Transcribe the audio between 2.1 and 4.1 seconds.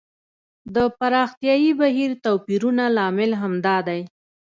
توپیرونه لامل همدا دی.